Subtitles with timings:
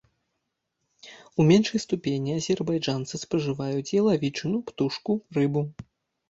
[1.39, 5.63] У меншай ступені азербайджанцы спажываюць ялавічыну, птушку, рыбу.